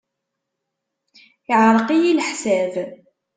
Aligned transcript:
Yeɛreq-iyi 1.47 2.11
leḥsab. 2.17 2.73